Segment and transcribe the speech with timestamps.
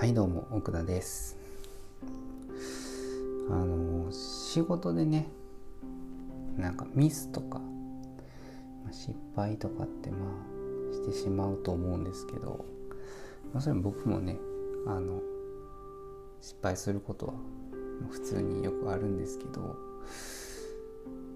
[0.00, 1.36] はいどうも奥田です。
[3.50, 5.28] あの仕事でね
[6.56, 7.60] なんかミスとか
[8.90, 10.16] 失敗とかってま
[10.90, 12.64] あしてしまうと思うんですけど、
[13.52, 14.38] まあ、それも僕もね
[14.86, 15.20] あの
[16.40, 17.34] 失敗することは
[18.08, 19.76] 普通によくあるんですけど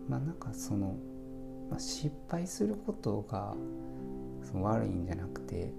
[0.09, 0.97] まあなんかその、
[1.69, 3.55] まあ、失敗することが
[4.43, 5.71] その悪いんじゃなくて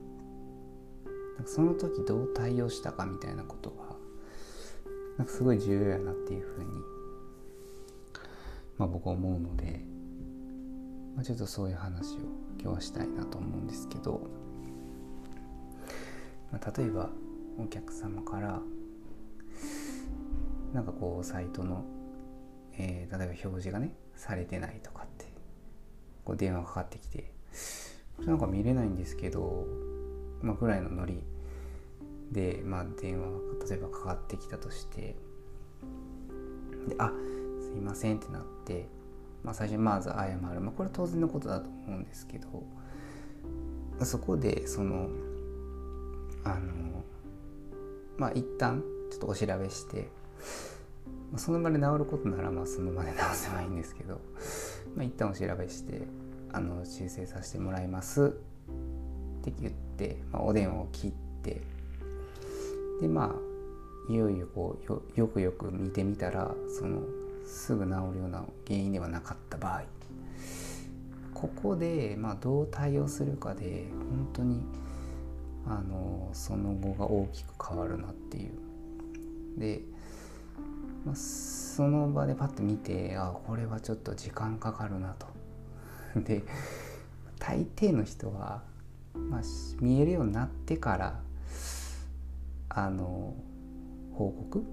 [1.35, 3.95] なんかその時どう対応したかみたいなことが
[5.17, 6.69] なんかすごい重要やなっていうふうに、
[8.77, 9.81] まあ、僕は思うので、
[11.15, 12.17] まあ、ちょっとそういう話を
[12.59, 14.21] 今日はしたいなと思うんですけど、
[16.51, 17.09] まあ、例えば
[17.57, 18.61] お客様から
[20.73, 21.85] なんかこうサイトの、
[22.77, 25.25] えー、例えば表示がねされてないとかって
[26.25, 27.31] こう電話かかってきて
[28.25, 29.65] なんか見れないんですけど
[30.45, 31.23] まあ、ぐらいのノリ
[32.31, 35.15] で、まあ、電話が例えばかかってきたとして
[36.87, 37.11] で「あ
[37.61, 38.87] すいません」ってなって、
[39.43, 45.09] まあ、最初にまず謝る、まあ、これ当然のことだと思うんですけどそこでその
[46.43, 47.03] あの
[48.17, 50.09] まあ一旦ちょっとお調べして
[51.37, 54.21] その場で治ることならまあその場で治せばいいんですけど、
[54.95, 56.03] まあ、一旦お調べして
[56.51, 61.11] あの修正させてもらいますって言って、まあ、お電話を切っ
[61.43, 61.61] て
[63.01, 67.01] でまあいよいよこうよよくよく見てみたらその
[67.45, 69.83] すぐ治るような原因ではなかった場合
[71.33, 74.63] ここで、まあ、どう対応するかで本当に
[75.67, 79.59] あのその後が大きく変わるなっていう。
[79.59, 79.81] で、
[81.05, 85.27] まあ、その場でパッと見てあこれはちょっと時間かかるなと。
[86.21, 86.43] で
[87.37, 88.63] 大抵の人は
[89.15, 89.41] まあ、
[89.79, 91.19] 見えるようになってから
[92.77, 93.33] あの
[94.13, 94.65] 報告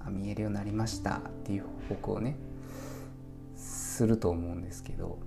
[0.00, 2.36] あ見えるようになりましたっていう報告をね
[3.56, 5.20] すると思うんですけど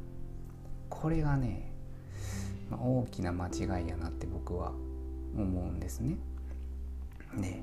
[0.89, 1.71] これがね、
[2.69, 4.73] ま、大きな間違いやなって僕は
[5.35, 6.17] 思うんですね。
[7.39, 7.61] で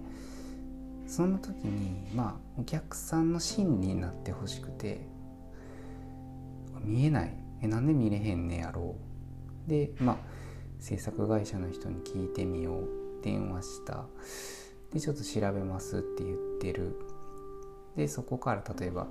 [1.06, 5.06] その時にまあお客さんの心理になってほしくて
[6.80, 8.96] 見えないえなんで見れへんねやろ
[9.66, 10.16] うでまあ
[10.80, 14.04] 制作会社の人に聞いてみよう電話した。
[14.92, 16.94] でちょっと調べますって言ってる。
[17.96, 19.06] でそこから例えば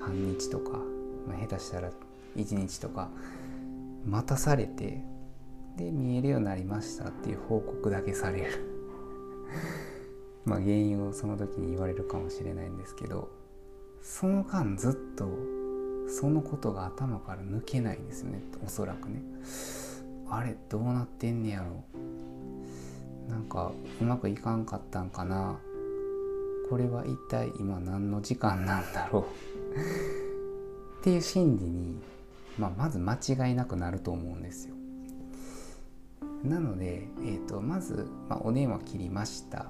[0.00, 0.78] 半日とか、
[1.26, 1.90] まあ、下手したら
[2.36, 3.08] 1日とか
[4.06, 5.02] 待たされて
[5.76, 8.64] で見えるようになりましたっていう報告だけされる。
[10.44, 13.28] まあ原因をその時に言われるかもしれないんですけど
[14.00, 15.28] その間ずっと
[16.08, 19.22] そのことが頭から抜けないんですよねおそらくね。
[20.30, 21.84] あれどうなってんねやろ
[23.38, 25.60] なんかうまくいかんかったんかな。
[26.68, 31.00] これは一体今何の時間なんだろう。
[31.00, 32.00] っていう心理に、
[32.58, 34.74] まあ、まず間違いなくなると思うんですよ。
[36.42, 39.66] なので、えーと、まず、まあ、お電話切りました。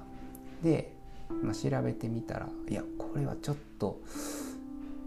[0.63, 0.95] で、
[1.43, 4.01] まあ、調べてみたらいやこれはちょっと、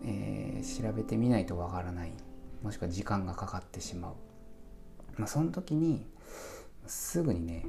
[0.05, 2.13] えー、調べてみないとわからない。
[2.63, 4.15] もしくは時間がかかってしまう。
[5.19, 6.07] まあ、その時に
[6.87, 7.65] すぐにね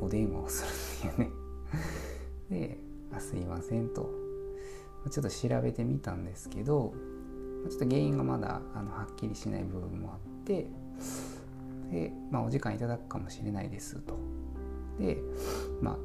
[0.00, 1.32] お電話をするっていうね
[2.68, 2.78] で
[3.12, 4.10] 「あすいません」と
[5.10, 6.92] ちょっと調べてみたんですけど
[7.68, 10.66] ちょっと原因がまだあのはっきりしない部分もあって
[11.90, 14.14] で、まあ、お時間いただくかもしれないですと。
[14.98, 15.18] で、
[15.80, 15.98] ま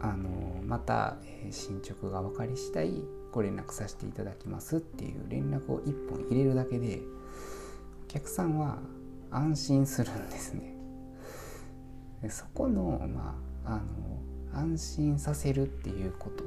[0.00, 3.02] あ、あのまた、え、進捗が分かり次第
[3.32, 7.02] ご連絡させていただきますっていう連絡を1本入れるだけで
[8.04, 8.78] お客さんは
[9.30, 10.73] 安心するんですね。
[12.24, 13.36] でそこの,、ま
[13.66, 16.42] あ、あの安心させるっていうこと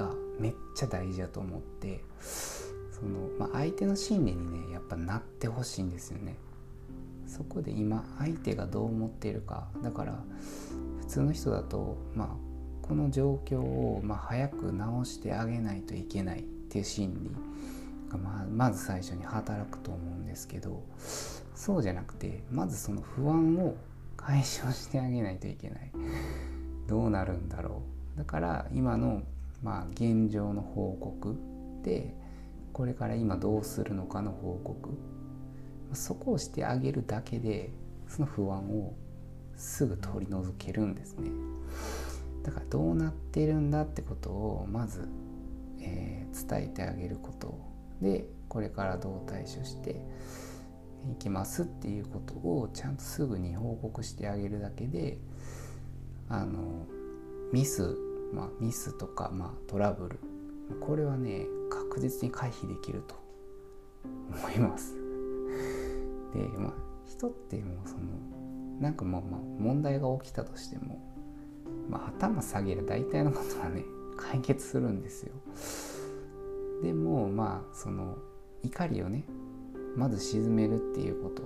[0.00, 6.36] がめっちゃ大事だと思ってその、まあ、相手の心理にねやっぱなってほしいんですよね。
[7.26, 10.22] そこで今相手がどう思ってるかだから
[11.00, 20.84] 普通の人だと、まあ、この状況を、ま、早く直してあげないといけないっていう心理が、まあ、まず最初に働くと思うんですけど
[21.54, 23.74] そうじゃなくてまずその不安を
[24.16, 25.92] 解消してあげないといけない。
[26.86, 27.82] どうなるんだろ
[28.14, 28.18] う。
[28.18, 29.22] だから今の
[29.62, 31.36] まあ現状の報告
[31.82, 32.14] で
[32.72, 34.90] これから今どうするのかの報告。
[35.92, 37.70] そこをしてあげるだけで
[38.08, 38.94] その不安を
[39.56, 41.30] すぐ取り除けるんですね。
[42.42, 45.08] だからどうなってるんだってことをまず、
[45.80, 47.58] えー、伝えてあげること。
[48.00, 50.00] でこれからどう対処して
[51.12, 55.18] いきますっていうことをちゃんとすぐに報告してあげるだけで
[56.28, 56.86] あの
[57.52, 57.96] ミス、
[58.32, 60.18] まあ、ミスとか、まあ、トラブル
[60.80, 63.14] これはね確実に回避できると
[64.30, 64.94] 思います。
[66.34, 66.72] で、まあ、
[67.06, 68.00] 人ってもうその
[68.80, 71.00] なんかまあまあ問題が起きたとしても、
[71.88, 73.84] まあ、頭下げる大体のことはね
[74.16, 75.32] 解決するんですよ。
[76.82, 78.18] でもまあその
[78.62, 79.24] 怒りをね
[79.96, 81.42] まず沈めるっていうこと、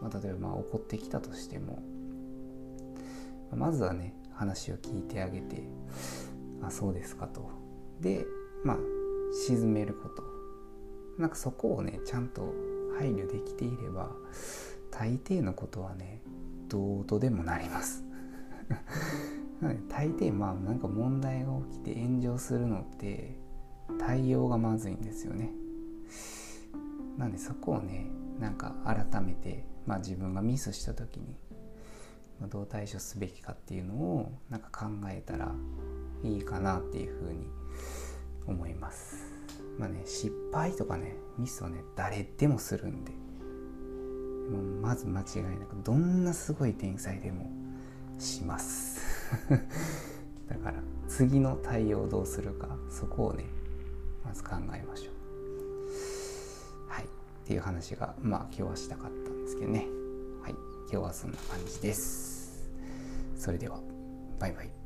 [0.00, 1.82] まあ、例えばまあ怒ってきたとしても。
[3.54, 5.62] まずはね話を聞いてあげて。
[6.62, 7.50] あそうですかと。
[8.00, 8.24] で
[8.64, 8.76] まあ
[9.46, 10.22] 沈めること。
[11.18, 12.54] なんかそこをねちゃんと
[12.98, 14.10] 配慮できていれば
[14.90, 16.22] 大抵のことはね
[16.68, 18.04] どうとでもなります。
[19.88, 23.38] 大抵まあなんか問題が起きて炎上するのって
[23.98, 25.50] 対応がまずいんですよね。
[27.20, 28.06] なんでそこをね
[28.40, 31.36] なんか改めて、まあ、自分がミスした時に
[32.48, 35.52] どう対処すべきかっていうのをなんか考えたら
[36.22, 37.46] いいかなっていうふうに
[38.46, 39.30] 思います。
[39.78, 43.12] まあね失敗とかねミスをね誰でもするんで
[44.50, 47.50] もまず間違いなくどんなすごい天才でも
[48.18, 49.02] します。
[50.48, 53.44] だから次の対応をどうするかそこをね
[54.24, 55.19] まず考えましょう。
[57.50, 59.80] っていう話がまあ今日はしたかったんですけどね。
[60.40, 60.52] はい。
[60.88, 62.70] 今日はそんな感じです。
[63.36, 63.80] それでは
[64.38, 64.79] バイバイ。